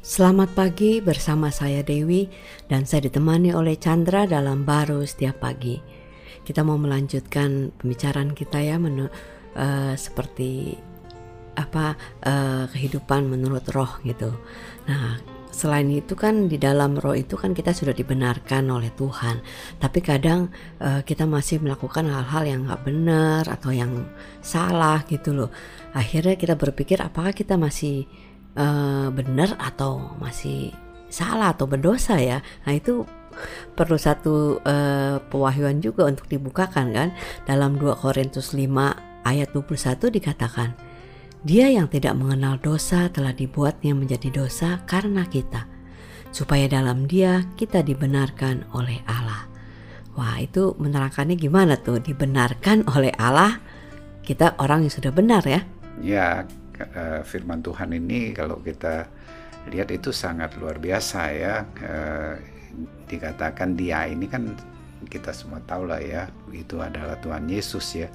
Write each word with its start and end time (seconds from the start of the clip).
Selamat 0.00 0.56
pagi 0.56 1.04
bersama 1.04 1.52
saya 1.52 1.84
Dewi 1.84 2.24
dan 2.72 2.88
saya 2.88 3.04
ditemani 3.04 3.52
oleh 3.52 3.76
Chandra 3.76 4.24
dalam 4.24 4.64
baru 4.64 5.04
setiap 5.04 5.44
pagi. 5.44 5.76
Kita 6.40 6.64
mau 6.64 6.80
melanjutkan 6.80 7.68
pembicaraan 7.76 8.32
kita 8.32 8.64
ya 8.64 8.80
menu, 8.80 9.12
uh, 9.60 9.92
seperti 10.00 10.72
apa 11.52 12.00
uh, 12.24 12.64
kehidupan 12.72 13.28
menurut 13.28 13.60
roh 13.76 14.00
gitu. 14.00 14.32
Nah, 14.88 15.20
selain 15.52 15.92
itu 15.92 16.16
kan 16.16 16.48
di 16.48 16.56
dalam 16.56 16.96
roh 16.96 17.12
itu 17.12 17.36
kan 17.36 17.52
kita 17.52 17.76
sudah 17.76 17.92
dibenarkan 17.92 18.72
oleh 18.72 18.88
Tuhan. 18.96 19.44
Tapi 19.76 20.00
kadang 20.00 20.48
uh, 20.80 21.04
kita 21.04 21.28
masih 21.28 21.60
melakukan 21.60 22.08
hal-hal 22.08 22.48
yang 22.48 22.64
nggak 22.64 22.88
benar 22.88 23.44
atau 23.52 23.68
yang 23.68 24.08
salah 24.40 25.04
gitu 25.04 25.36
loh. 25.36 25.52
Akhirnya 25.92 26.40
kita 26.40 26.56
berpikir 26.56 27.04
apakah 27.04 27.36
kita 27.36 27.60
masih 27.60 28.08
uh, 28.56 29.08
benar 29.12 29.54
atau 29.60 30.16
masih 30.18 30.74
salah 31.10 31.52
atau 31.52 31.66
berdosa 31.66 32.16
ya. 32.18 32.40
Nah 32.64 32.72
itu 32.74 33.04
perlu 33.74 33.98
satu 33.98 34.62
uh, 34.62 35.18
pewahyuan 35.28 35.82
juga 35.82 36.06
untuk 36.06 36.30
dibukakan 36.30 36.94
kan. 36.94 37.08
Dalam 37.44 37.76
2 37.76 37.98
Korintus 37.98 38.54
5 38.54 39.26
ayat 39.26 39.48
21 39.52 40.16
dikatakan, 40.16 40.74
Dia 41.42 41.72
yang 41.72 41.90
tidak 41.90 42.16
mengenal 42.16 42.60
dosa 42.60 43.10
telah 43.10 43.34
dibuatnya 43.34 43.96
menjadi 43.96 44.28
dosa 44.30 44.82
karena 44.84 45.24
kita, 45.26 45.66
supaya 46.30 46.68
dalam 46.68 47.08
dia 47.08 47.44
kita 47.56 47.80
dibenarkan 47.80 48.70
oleh 48.76 49.00
Allah. 49.08 49.50
Wah 50.18 50.36
itu 50.42 50.74
menerangkannya 50.76 51.38
gimana 51.38 51.78
tuh 51.80 52.02
dibenarkan 52.02 52.84
oleh 52.92 53.14
Allah 53.16 53.62
kita 54.20 54.58
orang 54.60 54.84
yang 54.84 54.92
sudah 54.92 55.12
benar 55.14 55.42
ya? 55.48 55.64
Ya 56.02 56.44
uh, 56.80 57.20
firman 57.22 57.60
Tuhan 57.60 57.92
ini 57.92 58.32
kalau 58.32 58.58
kita 58.60 59.06
lihat 59.68 59.92
itu 59.92 60.10
sangat 60.10 60.56
luar 60.56 60.80
biasa 60.80 61.20
ya. 61.32 61.54
Uh, 61.80 62.34
dikatakan 63.10 63.74
dia 63.74 64.06
ini 64.06 64.30
kan 64.30 64.54
kita 65.10 65.34
semua 65.34 65.58
tahu 65.66 65.90
lah 65.90 65.98
ya 65.98 66.30
itu 66.54 66.78
adalah 66.80 67.18
Tuhan 67.20 67.48
Yesus 67.50 67.86
ya. 67.98 68.08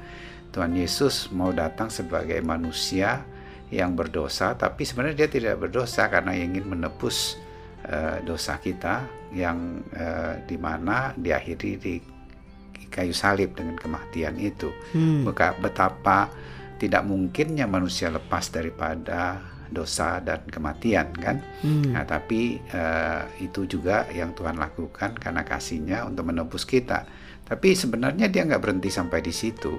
Tuhan 0.55 0.71
Yesus 0.73 1.29
mau 1.35 1.51
datang 1.51 1.91
sebagai 1.91 2.39
manusia 2.39 3.27
yang 3.73 3.97
berdosa 3.97 4.55
tapi 4.55 4.87
sebenarnya 4.87 5.25
dia 5.25 5.29
tidak 5.29 5.67
berdosa 5.67 6.07
karena 6.07 6.31
ingin 6.31 6.63
menebus 6.63 7.35
uh, 7.89 8.23
dosa 8.23 8.55
kita 8.61 9.03
yang 9.35 9.83
uh, 9.91 10.39
di 10.47 10.55
mana 10.55 11.11
diakhiri 11.19 11.71
di 11.75 11.93
kayu 12.87 13.11
salib 13.11 13.51
dengan 13.51 13.75
kematian 13.75 14.39
itu. 14.39 14.71
Hmm. 14.95 15.27
Betapa 15.59 16.31
tidak 16.81 17.03
mungkinnya 17.07 17.65
manusia 17.65 18.11
lepas 18.11 18.51
daripada 18.51 19.39
dosa 19.69 20.21
dan 20.21 20.45
kematian 20.45 21.09
kan? 21.17 21.41
Hmm. 21.65 21.91
nah 21.91 22.05
tapi 22.05 22.61
uh, 22.71 23.25
itu 23.41 23.65
juga 23.65 24.05
yang 24.13 24.31
Tuhan 24.37 24.55
lakukan 24.61 25.17
karena 25.17 25.41
kasihnya 25.41 26.05
untuk 26.05 26.29
menebus 26.29 26.63
kita. 26.63 27.05
Tapi 27.45 27.77
sebenarnya 27.77 28.25
dia 28.29 28.45
nggak 28.45 28.61
berhenti 28.61 28.89
sampai 28.89 29.21
di 29.21 29.33
situ. 29.33 29.73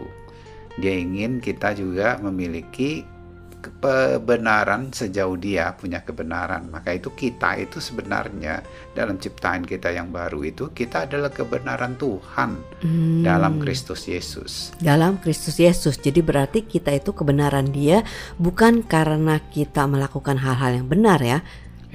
Dia 0.77 0.93
ingin 0.93 1.41
kita 1.41 1.73
juga 1.73 2.21
memiliki 2.21 3.16
kebenaran 3.67 4.95
sejauh 4.95 5.37
dia 5.37 5.75
punya 5.75 6.03
kebenaran. 6.03 6.71
Maka 6.71 6.95
itu 6.95 7.13
kita 7.13 7.59
itu 7.59 7.83
sebenarnya 7.83 8.63
dalam 8.95 9.19
ciptaan 9.19 9.67
kita 9.67 9.93
yang 9.93 10.15
baru 10.15 10.47
itu 10.47 10.71
kita 10.73 11.05
adalah 11.05 11.31
kebenaran 11.31 11.99
Tuhan 11.99 12.51
hmm. 12.83 13.23
dalam 13.27 13.59
Kristus 13.59 14.07
Yesus. 14.07 14.75
Dalam 14.79 15.19
Kristus 15.19 15.59
Yesus. 15.59 15.99
Jadi 15.99 16.21
berarti 16.23 16.65
kita 16.65 16.95
itu 16.95 17.13
kebenaran 17.13 17.69
dia 17.75 18.07
bukan 18.39 18.87
karena 18.87 19.43
kita 19.51 19.85
melakukan 19.85 20.39
hal-hal 20.41 20.83
yang 20.83 20.89
benar 20.89 21.21
ya. 21.23 21.41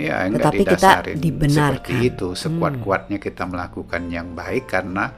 Ya, 0.02 0.26
tetapi 0.26 0.64
kita 0.66 1.14
dibenarkan. 1.14 1.86
Seperti 1.86 1.94
itu, 2.10 2.28
sekuat-kuatnya 2.34 3.22
kita 3.22 3.46
melakukan 3.46 4.10
yang 4.10 4.34
baik 4.34 4.66
karena 4.66 5.14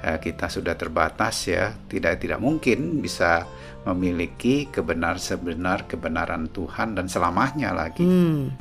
eh, 0.00 0.18
kita 0.22 0.46
sudah 0.46 0.78
terbatas 0.78 1.50
ya. 1.50 1.74
Tidak 1.74 2.14
tidak 2.22 2.38
mungkin 2.38 3.02
bisa 3.02 3.42
memiliki 3.88 4.68
kebenar 4.68 5.16
sebenar 5.16 5.88
kebenaran 5.88 6.46
Tuhan 6.52 6.94
dan 6.94 7.10
selamanya 7.10 7.72
lagi. 7.72 8.04
Hmm. 8.04 8.52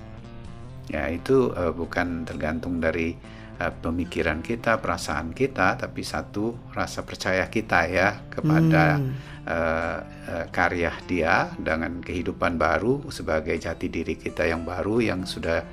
Ya 0.87 1.11
itu 1.11 1.51
uh, 1.51 1.75
bukan 1.75 2.23
tergantung 2.23 2.79
dari 2.79 3.11
pemikiran 3.57 4.45
kita, 4.45 4.77
perasaan 4.77 5.33
kita, 5.33 5.81
tapi 5.81 6.05
satu 6.05 6.73
rasa 6.77 7.01
percaya 7.01 7.49
kita 7.49 7.89
ya 7.89 8.29
kepada 8.29 9.01
hmm. 9.01 9.11
uh, 9.49 9.99
uh, 10.29 10.45
karya 10.53 10.93
Dia 11.09 11.49
dengan 11.57 11.97
kehidupan 12.05 12.61
baru 12.61 13.09
sebagai 13.09 13.57
jati 13.57 13.89
diri 13.89 14.13
kita 14.13 14.45
yang 14.45 14.61
baru 14.61 15.01
yang 15.01 15.25
sudah 15.25 15.65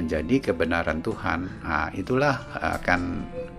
menjadi 0.00 0.52
kebenaran 0.52 1.00
Tuhan. 1.00 1.64
Nah, 1.64 1.88
itulah 1.96 2.36
akan 2.56 3.00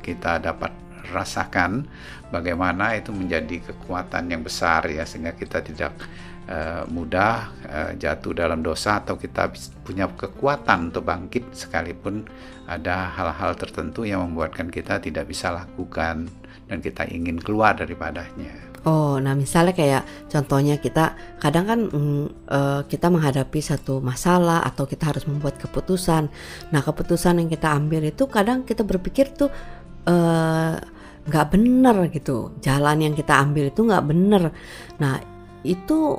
kita 0.02 0.38
dapat 0.38 0.87
rasakan 1.12 1.88
bagaimana 2.30 2.96
itu 3.00 3.16
menjadi 3.16 3.72
kekuatan 3.72 4.32
yang 4.32 4.44
besar 4.44 4.88
ya 4.92 5.08
sehingga 5.08 5.36
kita 5.36 5.64
tidak 5.64 5.96
uh, 6.52 6.84
mudah 6.92 7.52
uh, 7.68 7.92
jatuh 7.96 8.34
dalam 8.36 8.64
dosa 8.64 9.00
atau 9.00 9.16
kita 9.16 9.52
punya 9.84 10.08
kekuatan 10.12 10.92
untuk 10.92 11.08
bangkit 11.08 11.56
sekalipun 11.56 12.28
ada 12.68 13.12
hal-hal 13.16 13.56
tertentu 13.56 14.04
yang 14.04 14.24
membuatkan 14.28 14.68
kita 14.68 15.00
tidak 15.00 15.32
bisa 15.32 15.56
lakukan 15.56 16.28
dan 16.68 16.84
kita 16.84 17.08
ingin 17.08 17.40
keluar 17.40 17.80
daripadanya. 17.80 18.68
Oh, 18.88 19.20
nah 19.20 19.36
misalnya 19.36 19.76
kayak 19.76 20.32
contohnya 20.32 20.80
kita 20.80 21.12
kadang 21.44 21.66
kan 21.68 21.80
mm, 21.92 22.26
uh, 22.48 22.82
kita 22.88 23.12
menghadapi 23.12 23.60
satu 23.60 24.00
masalah 24.00 24.64
atau 24.64 24.88
kita 24.88 25.12
harus 25.12 25.28
membuat 25.28 25.60
keputusan. 25.60 26.32
Nah 26.72 26.82
keputusan 26.84 27.44
yang 27.44 27.50
kita 27.52 27.68
ambil 27.68 28.08
itu 28.08 28.24
kadang 28.32 28.64
kita 28.64 28.88
berpikir 28.88 29.36
tuh 29.36 29.52
uh, 30.08 30.80
nggak 31.28 31.48
bener 31.54 31.96
gitu. 32.10 32.56
Jalan 32.64 33.04
yang 33.04 33.14
kita 33.14 33.38
ambil 33.38 33.70
itu 33.70 33.84
nggak 33.84 34.06
bener. 34.08 34.44
Nah 34.98 35.20
itu 35.62 36.18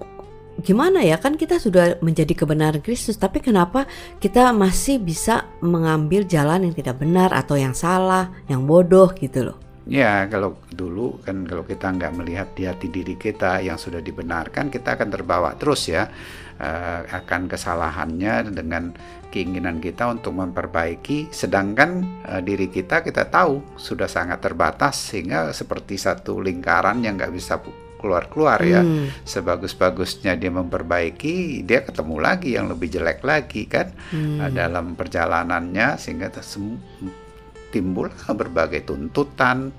gimana 0.61 1.03
ya? 1.03 1.17
Kan 1.19 1.41
kita 1.41 1.57
sudah 1.57 1.99
menjadi 2.05 2.35
kebenaran 2.37 2.85
Kristus 2.85 3.17
tapi 3.17 3.41
kenapa 3.41 3.89
kita 4.21 4.53
masih 4.53 5.01
bisa 5.01 5.49
mengambil 5.65 6.29
jalan 6.29 6.69
yang 6.69 6.75
tidak 6.77 7.01
benar 7.01 7.33
atau 7.33 7.57
yang 7.57 7.73
salah 7.73 8.31
yang 8.47 8.69
bodoh 8.69 9.11
gitu 9.17 9.53
loh? 9.53 9.59
Ya, 9.89 10.29
kalau 10.29 10.61
dulu 10.69 11.17
kan 11.25 11.49
kalau 11.49 11.65
kita 11.65 11.89
nggak 11.89 12.13
melihat 12.13 12.53
di 12.53 12.69
hati 12.69 12.93
diri 12.93 13.17
kita 13.17 13.65
yang 13.65 13.81
sudah 13.81 14.05
dibenarkan, 14.05 14.69
kita 14.69 15.01
akan 15.01 15.09
terbawa 15.09 15.57
terus 15.57 15.89
ya 15.89 16.13
uh, 16.59 17.01
akan 17.09 17.47
kesalahannya 17.47 18.51
dengan 18.53 18.93
keinginan 19.31 19.79
kita 19.79 20.11
untuk 20.11 20.37
memperbaiki. 20.37 21.31
Sedangkan 21.31 22.23
uh, 22.27 22.43
diri 22.43 22.69
kita 22.69 23.03
kita 23.07 23.31
tahu 23.31 23.79
sudah 23.79 24.11
sangat 24.11 24.43
terbatas 24.43 24.99
sehingga 24.99 25.51
seperti 25.55 25.97
satu 25.97 26.43
lingkaran 26.43 27.03
yang 27.03 27.17
nggak 27.17 27.35
bisa 27.35 27.63
keluar-keluar 27.99 28.63
ya. 28.63 28.83
Hmm. 28.83 29.11
Sebagus-bagusnya 29.27 30.39
dia 30.39 30.53
memperbaiki, 30.55 31.67
dia 31.67 31.83
ketemu 31.83 32.17
lagi 32.23 32.55
yang 32.55 32.71
lebih 32.71 32.91
jelek 32.91 33.23
lagi 33.27 33.67
kan 33.67 33.91
hmm. 34.15 34.39
uh, 34.43 34.51
dalam 34.51 34.95
perjalanannya 34.95 35.99
sehingga 35.99 36.31
timbul 37.69 38.09
berbagai 38.33 38.89
tuntutan 38.89 39.71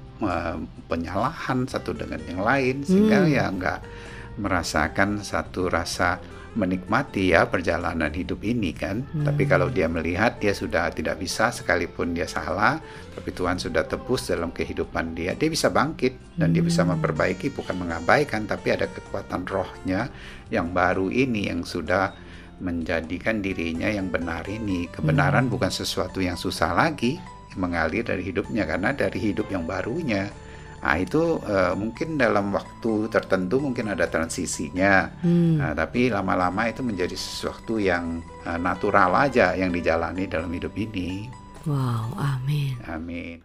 penyalahan 0.92 1.64
satu 1.64 1.96
dengan 1.96 2.20
yang 2.28 2.44
lain 2.44 2.84
sehingga 2.84 3.24
hmm. 3.24 3.32
ya 3.32 3.46
nggak 3.56 3.80
merasakan 4.36 5.24
satu 5.24 5.72
rasa 5.72 6.20
menikmati 6.58 7.34
ya 7.36 7.46
perjalanan 7.46 8.10
hidup 8.10 8.42
ini 8.42 8.74
kan. 8.74 9.06
Hmm. 9.06 9.26
Tapi 9.26 9.46
kalau 9.46 9.70
dia 9.70 9.86
melihat 9.86 10.42
dia 10.42 10.54
sudah 10.56 10.90
tidak 10.90 11.22
bisa 11.22 11.54
sekalipun 11.54 12.18
dia 12.18 12.26
salah, 12.26 12.82
tapi 13.14 13.30
Tuhan 13.30 13.62
sudah 13.62 13.86
tebus 13.86 14.34
dalam 14.34 14.50
kehidupan 14.50 15.14
dia, 15.14 15.38
dia 15.38 15.50
bisa 15.50 15.70
bangkit 15.70 16.40
dan 16.40 16.50
hmm. 16.50 16.56
dia 16.58 16.64
bisa 16.66 16.82
hmm. 16.82 16.98
memperbaiki 16.98 17.54
bukan 17.54 17.76
mengabaikan 17.78 18.50
tapi 18.50 18.74
ada 18.74 18.90
kekuatan 18.90 19.46
rohnya 19.46 20.10
yang 20.50 20.74
baru 20.74 21.14
ini 21.14 21.54
yang 21.54 21.62
sudah 21.62 22.14
menjadikan 22.60 23.40
dirinya 23.40 23.88
yang 23.88 24.10
benar 24.10 24.44
ini. 24.50 24.90
Kebenaran 24.90 25.48
hmm. 25.48 25.54
bukan 25.54 25.72
sesuatu 25.72 26.20
yang 26.20 26.36
susah 26.36 26.74
lagi, 26.74 27.22
mengalir 27.56 28.04
dari 28.04 28.26
hidupnya 28.26 28.66
karena 28.66 28.92
dari 28.92 29.20
hidup 29.22 29.48
yang 29.54 29.64
barunya. 29.70 30.49
Nah 30.80 30.96
itu 30.96 31.40
uh, 31.44 31.76
mungkin 31.76 32.16
dalam 32.16 32.56
waktu 32.56 33.12
tertentu 33.12 33.60
mungkin 33.60 33.92
ada 33.92 34.08
transisinya, 34.08 35.12
hmm. 35.20 35.56
nah, 35.60 35.74
tapi 35.76 36.08
lama-lama 36.08 36.72
itu 36.72 36.80
menjadi 36.80 37.16
sesuatu 37.16 37.80
yang 37.80 38.24
uh, 38.48 38.60
natural 38.60 39.12
aja 39.16 39.56
yang 39.56 39.76
dijalani 39.76 40.28
dalam 40.28 40.52
hidup 40.52 40.72
ini. 40.80 41.28
Wow, 41.68 42.16
amin. 42.16 42.80
Amin. 42.88 43.44